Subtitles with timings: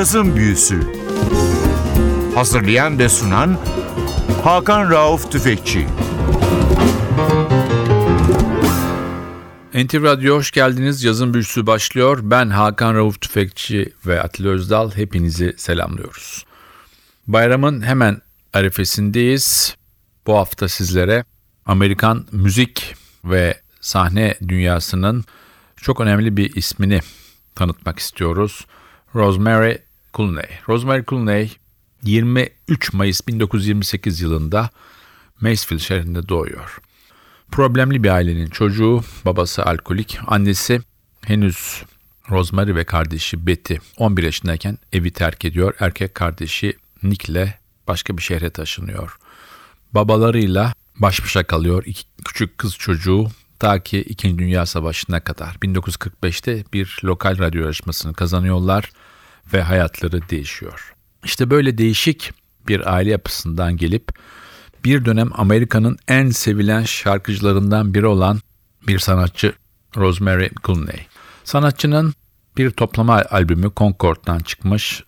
[0.00, 0.80] Cazın Büyüsü
[2.34, 3.58] Hazırlayan ve sunan
[4.44, 5.86] Hakan Rauf Tüfekçi
[9.74, 11.04] NTV Radyo hoş geldiniz.
[11.04, 12.18] Yazın büyüsü başlıyor.
[12.22, 16.44] Ben Hakan Rauf Tüfekçi ve Atilla Özdal hepinizi selamlıyoruz.
[17.26, 18.20] Bayramın hemen
[18.52, 19.76] arifesindeyiz.
[20.26, 21.24] Bu hafta sizlere
[21.66, 25.24] Amerikan müzik ve sahne dünyasının
[25.76, 27.00] çok önemli bir ismini
[27.54, 28.66] tanıtmak istiyoruz.
[29.14, 29.76] Rosemary
[30.16, 30.48] Clooney.
[30.68, 31.56] Rosemary Clooney
[32.02, 34.70] 23 Mayıs 1928 yılında
[35.40, 36.78] Maysville şehrinde doğuyor.
[37.50, 40.80] Problemli bir ailenin çocuğu, babası alkolik, annesi
[41.26, 41.82] henüz
[42.30, 45.74] Rosemary ve kardeşi Betty 11 yaşındayken evi terk ediyor.
[45.80, 47.54] Erkek kardeşi Nick'le
[47.88, 49.16] başka bir şehre taşınıyor.
[49.92, 54.38] Babalarıyla baş başa kalıyor iki küçük kız çocuğu ta ki 2.
[54.38, 55.54] Dünya Savaşı'na kadar.
[55.54, 58.90] 1945'te bir lokal radyo yarışmasını kazanıyorlar
[59.52, 60.94] ve hayatları değişiyor.
[61.24, 62.32] İşte böyle değişik
[62.68, 64.12] bir aile yapısından gelip
[64.84, 68.40] bir dönem Amerika'nın en sevilen şarkıcılarından biri olan
[68.86, 69.52] bir sanatçı
[69.96, 71.06] Rosemary Clooney.
[71.44, 72.14] Sanatçının
[72.56, 75.04] bir toplama albümü Concord'dan çıkmış.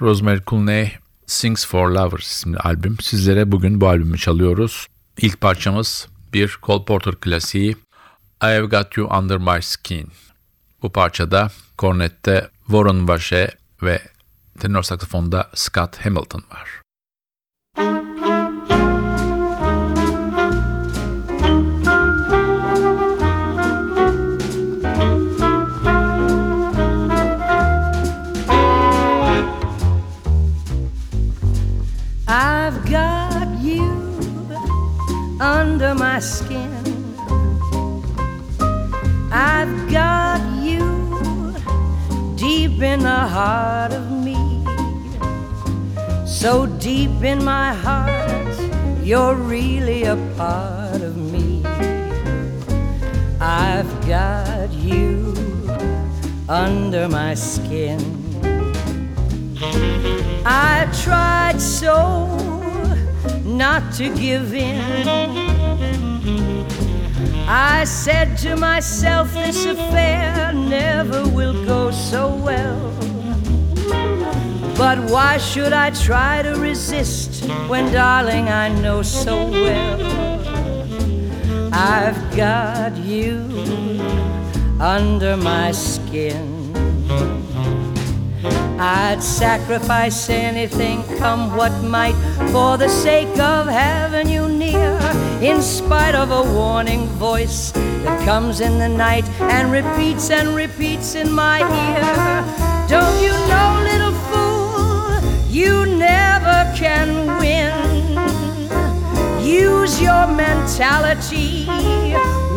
[0.00, 0.92] Rosemary Clooney
[1.26, 2.96] Sings for Lovers isimli albüm.
[3.00, 4.86] Sizlere bugün bu albümü çalıyoruz.
[5.18, 7.76] İlk parçamız bir Cole Porter klasiği
[8.42, 10.08] I've Got You Under My Skin.
[10.82, 14.00] Bu parçada kornette Warren Vache ve
[14.58, 16.84] tenor saksafonda Scott Hamilton var.
[35.40, 36.73] under my skin.
[43.34, 44.38] Heart of me.
[46.24, 48.56] So deep in my heart,
[49.02, 51.64] you're really a part of me.
[53.40, 55.34] I've got you
[56.48, 57.98] under my skin.
[60.46, 61.98] I tried so
[63.42, 64.80] not to give in.
[67.48, 72.94] I said to myself, this affair never will go so well.
[74.76, 80.00] But why should I try to resist when, darling, I know so well
[81.72, 83.36] I've got you
[84.80, 86.74] under my skin?
[88.78, 92.16] I'd sacrifice anything, come what might,
[92.50, 94.98] for the sake of having you near.
[95.40, 101.14] In spite of a warning voice that comes in the night and repeats and repeats
[101.14, 102.88] in my ear.
[102.88, 103.84] Don't you know,
[105.54, 107.72] you never can win.
[109.40, 111.64] Use your mentality,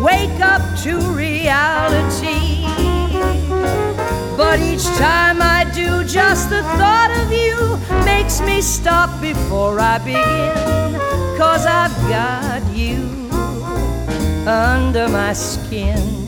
[0.02, 2.64] wake up to reality.
[4.36, 9.98] But each time I do, just the thought of you makes me stop before I
[9.98, 10.98] begin.
[11.38, 13.30] Cause I've got you
[14.44, 16.27] under my skin.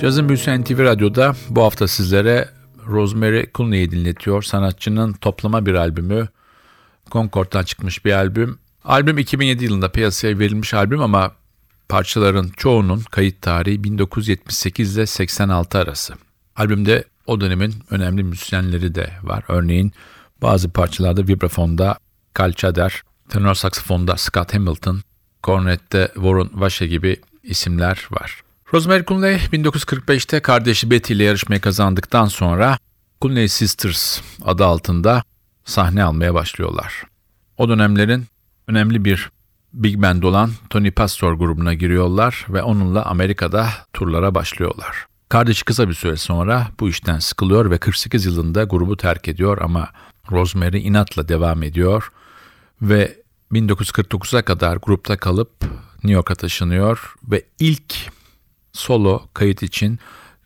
[0.00, 2.48] Cazın Büyüsü NTV Radyo'da bu hafta sizlere
[2.86, 4.42] Rosemary Clooney'i dinletiyor.
[4.42, 6.28] Sanatçının toplama bir albümü.
[7.10, 8.58] Concord'dan çıkmış bir albüm.
[8.84, 11.32] Albüm 2007 yılında piyasaya verilmiş albüm ama
[11.88, 16.14] parçaların çoğunun kayıt tarihi 1978 ile 86 arası.
[16.56, 19.44] Albümde o dönemin önemli müzisyenleri de var.
[19.48, 19.92] Örneğin
[20.42, 21.98] bazı parçalarda vibrafonda
[22.38, 25.00] Cal Chader, tenor saksafonda Scott Hamilton,
[25.42, 28.44] kornette Warren Vashe gibi isimler var.
[28.74, 32.78] Rosemary Clooney 1945'te kardeşi Betty ile yarışmayı kazandıktan sonra
[33.22, 35.22] Clooney Sisters adı altında
[35.64, 37.02] sahne almaya başlıyorlar.
[37.56, 38.26] O dönemlerin
[38.68, 39.30] önemli bir
[39.72, 45.06] big band olan Tony Pastor grubuna giriyorlar ve onunla Amerika'da turlara başlıyorlar.
[45.28, 49.88] Kardeşi kısa bir süre sonra bu işten sıkılıyor ve 48 yılında grubu terk ediyor ama
[50.30, 52.12] Rosemary inatla devam ediyor
[52.82, 53.22] ve
[53.52, 55.50] 1949'a kadar grupta kalıp
[55.94, 57.94] New York'a taşınıyor ve ilk
[58.74, 59.98] solo kayıt için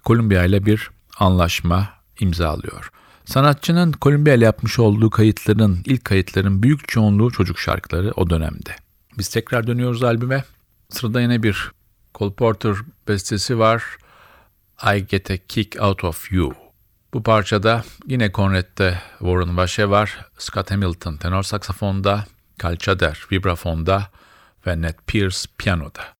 [0.05, 1.89] Columbia ile bir anlaşma
[2.21, 2.91] imzalıyor.
[3.25, 8.77] Sanatçının Columbia ile yapmış olduğu kayıtların, ilk kayıtların büyük çoğunluğu çocuk şarkıları o dönemde.
[9.19, 10.45] Biz tekrar dönüyoruz albüme.
[10.91, 11.71] Sırada yine bir
[12.15, 12.77] Cole Porter
[13.09, 13.85] bestesi var.
[14.97, 16.53] I Get a Kick Out of You.
[17.15, 20.27] Bu parçada yine Conrad'de Warren Vashe var.
[20.39, 22.25] Scott Hamilton tenor saksafonda,
[22.59, 24.11] Cal Chader vibrafonda
[24.67, 26.18] ve Ned Pierce piyanoda.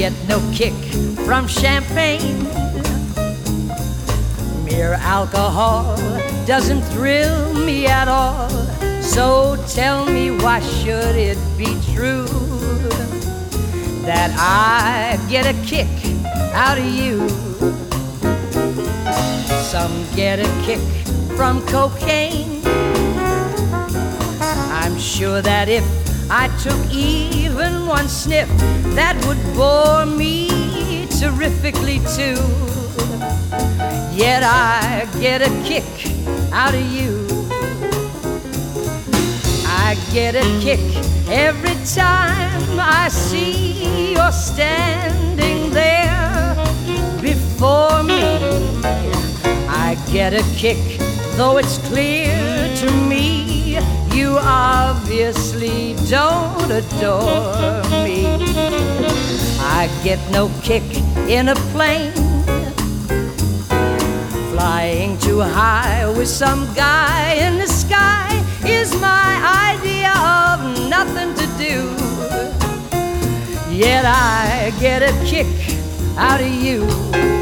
[0.00, 0.72] Get no kick
[1.26, 2.42] from champagne.
[4.64, 5.94] Mere alcohol
[6.46, 8.48] doesn't thrill me at all.
[9.02, 12.24] So tell me, why should it be true
[14.06, 15.88] that I get a kick
[16.54, 17.89] out of you?
[19.70, 20.80] Some get a kick
[21.36, 22.62] from cocaine.
[24.80, 25.84] I'm sure that if
[26.30, 28.48] I took even one sniff
[28.94, 32.38] that would bore me terrifically too.
[34.14, 35.84] Yet I get a kick
[36.52, 37.26] out of you.
[39.66, 40.80] I get a kick
[41.28, 45.99] every time I see you're standing there
[47.60, 48.22] before me.
[49.68, 50.78] I get a kick,
[51.36, 52.34] though it's clear
[52.76, 53.76] to me
[54.14, 58.24] you obviously don't adore me.
[59.60, 60.88] I get no kick
[61.28, 62.12] in a plane.
[64.52, 69.32] Flying too high with some guy in the sky is my
[69.74, 70.14] idea
[70.48, 71.76] of nothing to do.
[73.70, 75.52] Yet I get a kick
[76.16, 77.39] out of you.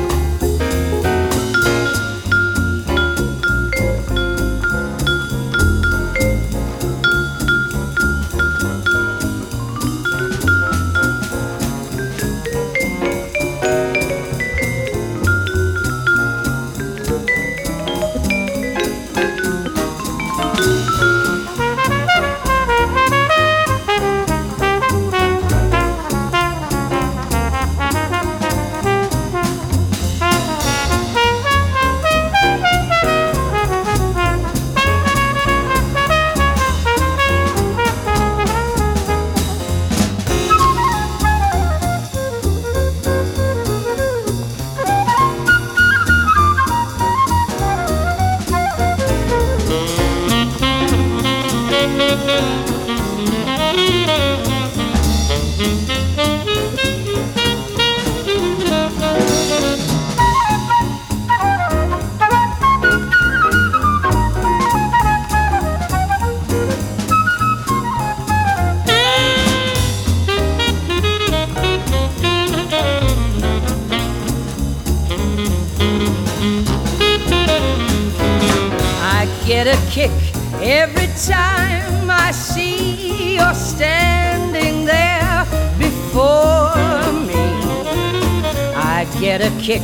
[89.69, 89.83] Kick,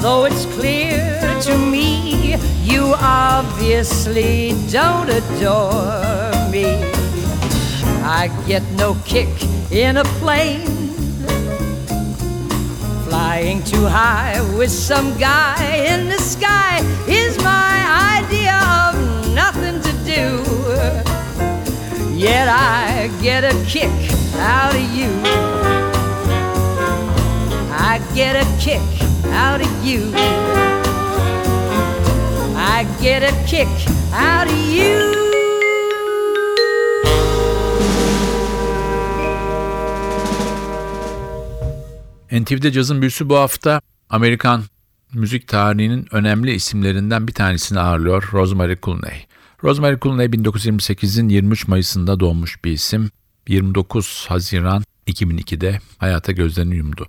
[0.00, 6.66] though it's clear to me you obviously don't adore me.
[8.04, 9.28] I get no kick
[9.72, 10.68] in a plane
[13.08, 15.58] Flying too high with some guy
[15.92, 17.74] in the sky is my
[18.20, 20.28] idea of nothing to do.
[22.14, 23.90] Yet I get a kick
[24.36, 25.10] out of you.
[27.76, 28.93] I get a kick
[29.34, 30.12] out of you.
[32.56, 33.68] I get a kick
[34.12, 35.14] out of you.
[42.40, 44.62] NTV'de cazın büyüsü bu hafta Amerikan
[45.12, 49.26] müzik tarihinin önemli isimlerinden bir tanesini ağırlıyor Rosemary Clooney.
[49.64, 53.10] Rosemary Clooney 1928'in 23 Mayıs'ında doğmuş bir isim.
[53.48, 57.08] 29 Haziran 2002'de hayata gözlerini yumdu.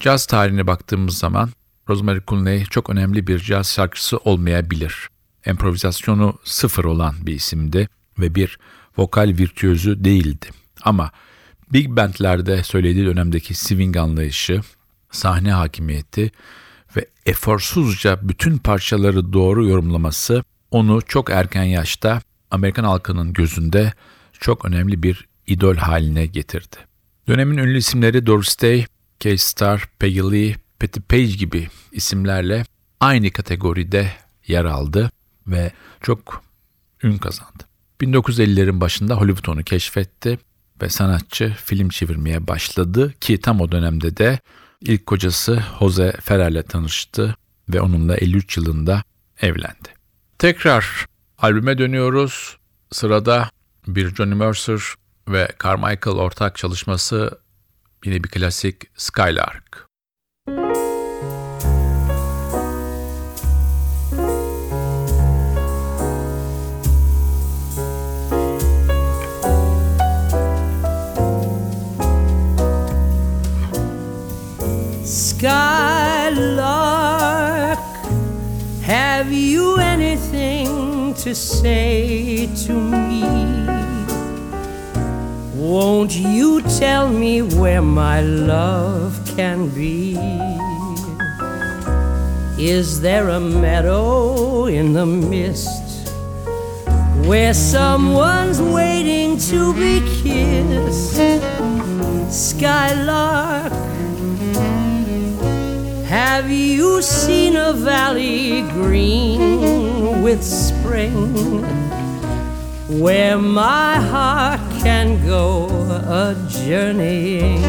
[0.00, 1.50] Caz tarihine baktığımız zaman
[1.88, 5.08] Rosemary Clooney çok önemli bir caz şarkısı olmayabilir.
[5.46, 8.58] Improvizasyonu sıfır olan bir isimdi ve bir
[8.96, 10.46] vokal virtüözü değildi.
[10.82, 11.10] Ama
[11.72, 14.60] big bandlerde söylediği dönemdeki swing anlayışı,
[15.10, 16.30] sahne hakimiyeti
[16.96, 22.20] ve eforsuzca bütün parçaları doğru yorumlaması onu çok erken yaşta
[22.50, 23.92] Amerikan halkının gözünde
[24.40, 26.76] çok önemli bir idol haline getirdi.
[27.28, 28.86] Dönemin ünlü isimleri Doris Day,
[29.24, 32.64] Kay Starr, Peggy Lee, Patti Page gibi isimlerle
[33.00, 34.12] aynı kategoride
[34.46, 35.10] yer aldı
[35.46, 36.42] ve çok
[37.02, 37.64] ün kazandı.
[38.00, 40.38] 1950'lerin başında Hollywood onu keşfetti
[40.82, 44.38] ve sanatçı film çevirmeye başladı ki tam o dönemde de
[44.80, 47.36] ilk kocası Jose Ferrer'le tanıştı
[47.68, 49.02] ve onunla 53 yılında
[49.40, 49.88] evlendi.
[50.38, 51.06] Tekrar
[51.38, 52.56] albüme dönüyoruz.
[52.90, 53.50] Sırada
[53.86, 54.80] bir Johnny Mercer
[55.28, 57.43] ve Carmichael ortak çalışması
[58.04, 59.88] yine bir klasik Skylark.
[75.04, 76.48] Skylark,
[78.82, 83.43] have you anything to say to me?
[85.64, 90.14] Won't you tell me where my love can be?
[92.58, 96.10] Is there a meadow in the mist
[97.24, 101.16] where someone's waiting to be kissed?
[102.30, 103.72] Skylark,
[106.04, 111.83] have you seen a valley green with spring
[112.88, 115.66] where my heart can go
[116.06, 117.64] a journeying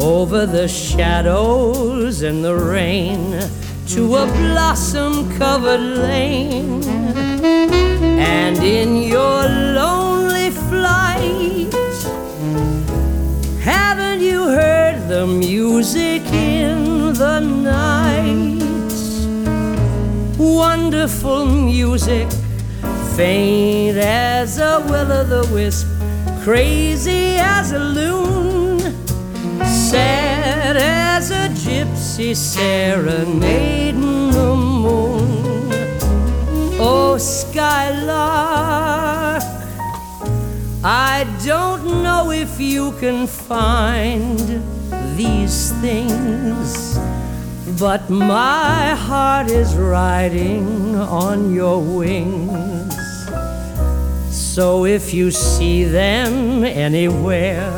[0.00, 3.40] over the shadows and the rain
[3.86, 6.82] to a blossom covered lane?
[8.18, 11.72] And in your lonely flight,
[13.62, 18.58] haven't you heard the music in the night?
[20.38, 22.28] Wonderful music,
[23.16, 25.86] faint as a will o' the wisp,
[26.42, 28.80] crazy as a loon,
[29.64, 35.70] sad as a gypsy serenading the moon.
[36.78, 38.70] Oh, skylark.
[40.82, 44.62] I don't know if you can find
[45.16, 46.98] these things,
[47.78, 52.99] but my heart is riding on your wings.
[54.54, 57.70] So if you see them anywhere,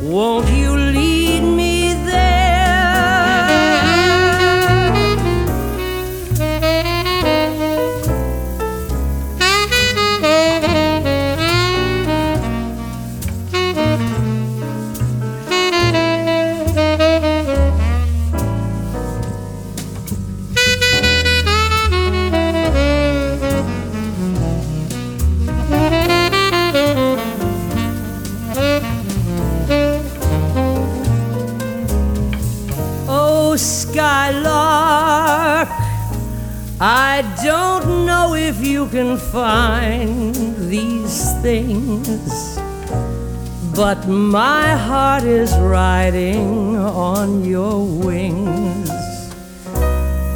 [0.00, 0.83] won't you
[38.84, 40.34] you can find
[40.68, 42.58] these things,
[43.74, 48.90] but my heart is riding on your wings.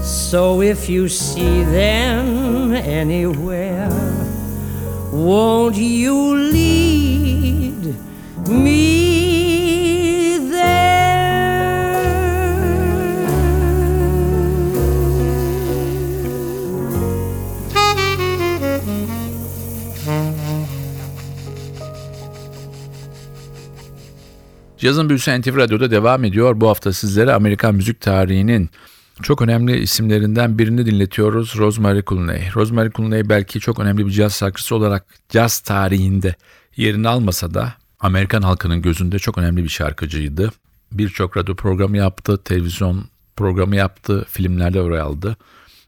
[0.02, 3.90] So if you see them anywhere,
[5.12, 7.96] won't you lead
[8.48, 8.88] me
[24.78, 26.61] Cazın Büyüsü NTV Radyo'da devam ediyor.
[26.61, 28.70] Bu hafta sizlere Amerikan müzik tarihinin
[29.23, 31.54] çok önemli isimlerinden birini dinletiyoruz.
[31.56, 32.50] Rosemary Clooney.
[32.54, 36.35] Rosemary Clooney belki çok önemli bir caz şarkıcısı olarak caz tarihinde
[36.76, 40.50] yerini almasa da Amerikan halkının gözünde çok önemli bir şarkıcıydı.
[40.92, 43.04] Birçok radyo programı yaptı, televizyon
[43.37, 45.37] programı yaptı, filmlerde rol aldı.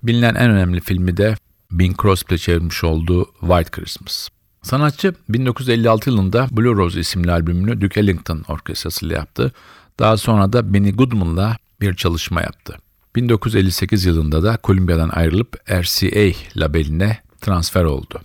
[0.02, 1.34] Bilinen en önemli filmi de
[1.70, 4.28] Bing Crosby çevirmiş olduğu White Christmas.
[4.62, 9.52] Sanatçı 1956 yılında Blue Rose isimli albümünü Duke Ellington orkestrasıyla yaptı.
[9.98, 12.76] Daha sonra da Benny Goodman'la bir çalışma yaptı.
[13.16, 18.20] 1958 yılında da Columbia'dan ayrılıp RCA labeline transfer oldu.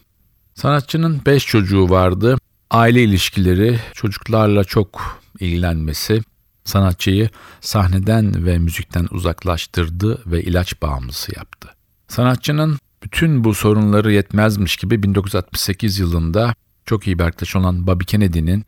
[0.56, 2.38] Sanatçının 5 çocuğu vardı.
[2.72, 6.22] Aile ilişkileri, çocuklarla çok ilgilenmesi
[6.64, 7.30] sanatçıyı
[7.62, 11.70] sahneden ve müzikten uzaklaştırdı ve ilaç bağımlısı yaptı.
[12.08, 18.66] Sanatçının bütün bu sorunları yetmezmiş gibi 1968 yılında çok iyi bir arkadaş olan Bobby Kennedy'nin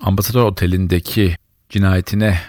[0.00, 1.36] Ambasador Oteli'ndeki
[1.68, 2.40] cinayetine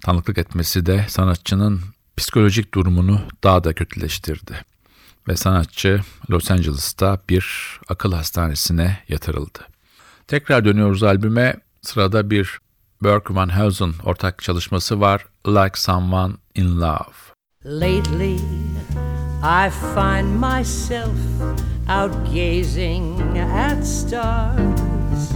[0.00, 1.80] tanıklık etmesi de sanatçının
[2.16, 4.64] psikolojik durumunu daha da kötüleştirdi.
[5.28, 6.00] Ve sanatçı
[6.30, 7.46] Los Angeles'ta bir
[7.88, 9.58] akıl hastanesine yatırıldı.
[10.26, 11.56] Tekrar dönüyoruz albüme.
[11.82, 12.58] Sırada bir
[13.02, 15.26] Burke Van Heusen ortak çalışması var.
[15.46, 17.14] Like Someone in Love.
[17.64, 18.38] Lately,
[19.46, 21.14] I find myself
[21.86, 25.32] out gazing at stars,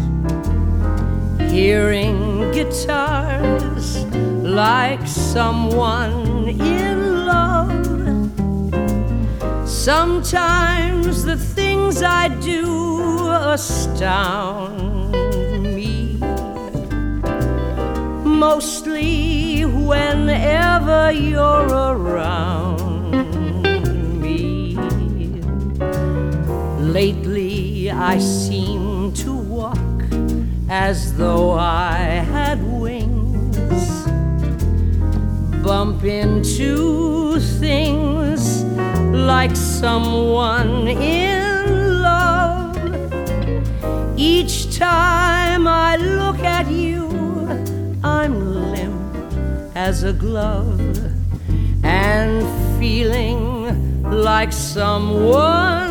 [1.50, 7.84] hearing guitars like someone in love.
[9.68, 15.12] Sometimes the things I do astound
[15.62, 16.16] me.
[18.24, 22.87] Mostly whenever you're around
[26.88, 30.02] Lately, I seem to walk
[30.70, 31.98] as though I
[32.32, 34.06] had wings.
[35.62, 38.64] Bump into things
[39.12, 42.74] like someone in love.
[44.16, 47.06] Each time I look at you,
[48.02, 50.80] I'm limp as a glove
[51.84, 52.42] and
[52.80, 55.87] feeling like someone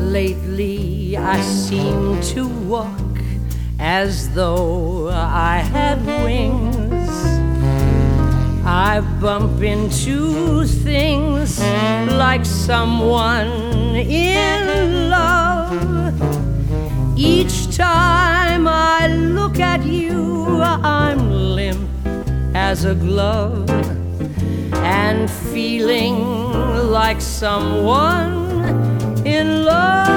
[0.00, 2.88] Lately, I seem to walk
[3.78, 7.08] as though I had wings.
[8.66, 11.61] I bump into things
[12.28, 13.50] like someone
[13.96, 16.14] in love.
[17.16, 21.20] Each time I look at you, I'm
[21.56, 21.90] limp
[22.54, 23.68] as a glove
[25.00, 26.16] and feeling
[26.98, 28.32] like someone
[29.26, 30.11] in love.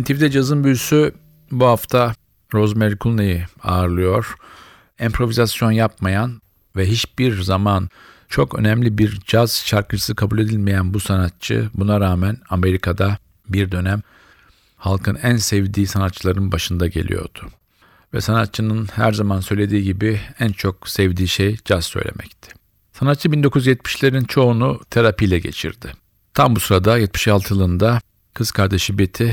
[0.00, 1.14] NTV'de cazın büyüsü
[1.50, 2.14] bu hafta
[2.54, 4.34] Rosemary Clooney'i ağırlıyor.
[4.98, 6.40] Emprovizasyon yapmayan
[6.76, 7.88] ve hiçbir zaman
[8.28, 14.02] çok önemli bir caz şarkıcısı kabul edilmeyen bu sanatçı buna rağmen Amerika'da bir dönem
[14.76, 17.40] halkın en sevdiği sanatçıların başında geliyordu.
[18.14, 22.50] Ve sanatçının her zaman söylediği gibi en çok sevdiği şey caz söylemekti.
[22.92, 25.92] Sanatçı 1970'lerin çoğunu terapiyle geçirdi.
[26.34, 28.00] Tam bu sırada 76 yılında
[28.34, 29.28] kız kardeşi Betty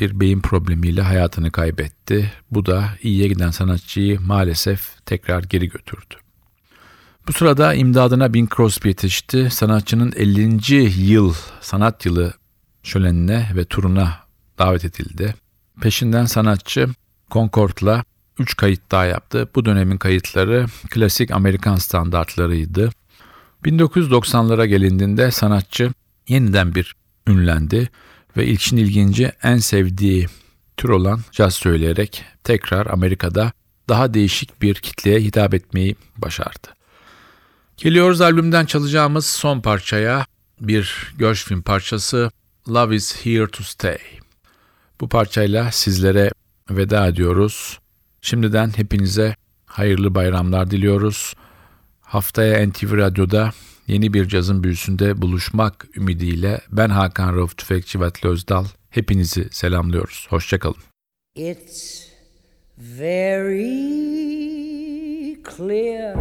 [0.00, 2.32] bir beyin problemiyle hayatını kaybetti.
[2.50, 6.14] Bu da iyiye giden sanatçıyı maalesef tekrar geri götürdü.
[7.28, 9.48] Bu sırada imdadına Bing Crosby yetişti.
[9.50, 11.10] Sanatçının 50.
[11.12, 12.34] yıl sanat yılı
[12.82, 14.18] şölenine ve turuna
[14.58, 15.34] davet edildi.
[15.80, 16.88] Peşinden sanatçı
[17.30, 18.04] Concord'la
[18.38, 19.48] 3 kayıt daha yaptı.
[19.54, 22.90] Bu dönemin kayıtları klasik Amerikan standartlarıydı.
[23.64, 25.92] 1990'lara gelindiğinde sanatçı
[26.28, 26.94] yeniden bir
[27.26, 27.90] ünlendi
[28.36, 30.26] ve ilkin ilginci en sevdiği
[30.76, 33.52] tür olan caz söyleyerek tekrar Amerika'da
[33.88, 36.68] daha değişik bir kitleye hitap etmeyi başardı.
[37.76, 40.26] Geliyoruz albümden çalacağımız son parçaya
[40.60, 42.30] bir Gershwin parçası
[42.68, 43.98] Love is Here to Stay.
[45.00, 46.30] Bu parçayla sizlere
[46.70, 47.78] veda ediyoruz.
[48.20, 51.34] Şimdiden hepinize hayırlı bayramlar diliyoruz.
[52.00, 53.52] Haftaya NTV Radyo'da
[53.90, 60.26] yeni bir cazın büyüsünde buluşmak ümidiyle ben Hakan Rauf Tüfekçi ve Atli Özdal hepinizi selamlıyoruz.
[60.30, 60.76] Hoşçakalın.
[61.36, 62.06] It's
[62.78, 63.82] very
[65.56, 66.14] clear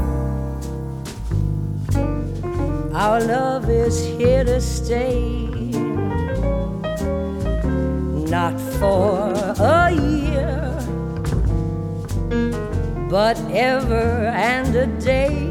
[2.94, 5.40] our love is here to stay.
[8.30, 10.74] Not for a year,
[13.10, 15.50] but ever and a day.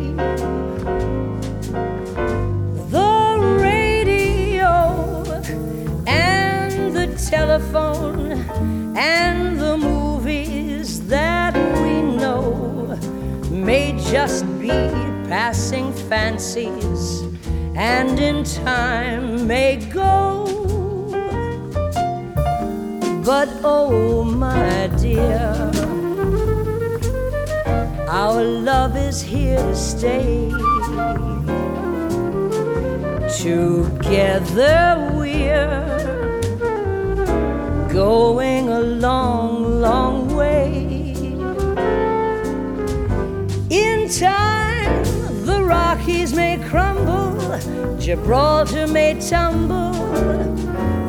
[7.18, 8.32] Telephone
[8.96, 12.96] and the movies that we know
[13.50, 14.68] may just be
[15.28, 17.22] passing fancies
[17.74, 20.46] and in time may go.
[23.24, 25.70] But oh, my dear,
[28.08, 30.50] our love is here to stay.
[33.38, 36.27] Together we're
[37.98, 40.70] going a long, long way.
[43.70, 45.02] In time,
[45.44, 47.34] the Rockies may crumble,
[47.98, 49.94] Gibraltar may tumble.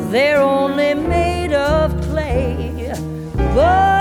[0.09, 2.91] They're only made of clay,
[3.53, 3.98] but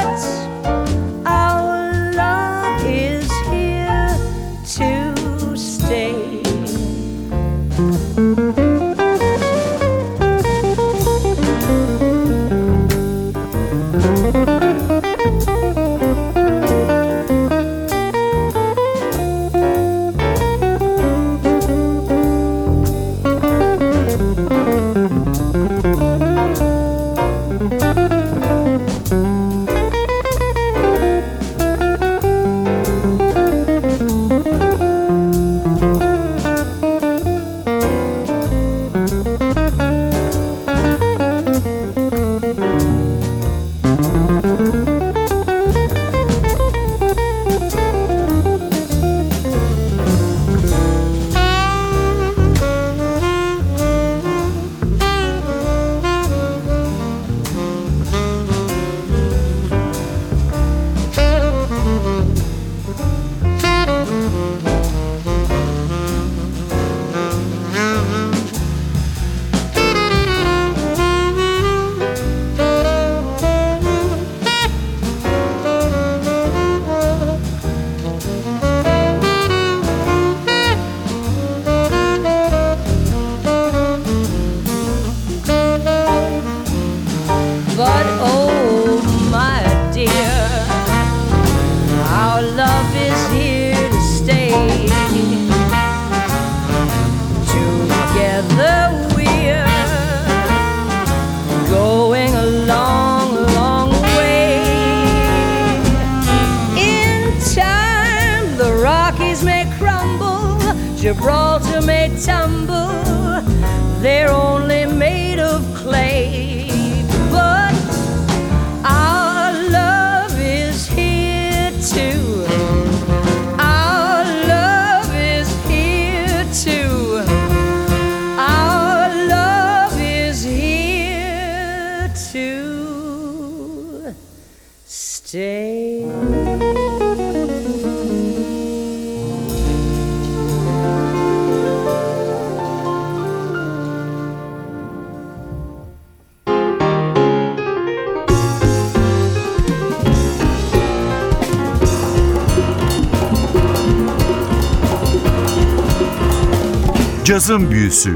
[157.49, 158.15] Cazın Büyüsü.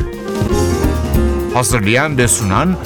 [1.55, 2.77] Hazırlayan ve sunan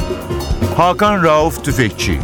[0.76, 2.20] Hakan Rauf Tüfekçi